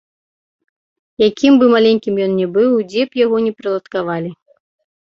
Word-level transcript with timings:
Якім 1.27 1.53
бы 1.65 1.69
маленькім 1.75 2.15
ён 2.27 2.31
не 2.41 2.47
быў 2.59 2.71
і 2.81 2.89
дзе 2.91 3.01
б 3.11 3.25
яго 3.25 3.37
не 3.47 3.53
прыладкавалі. 3.63 4.39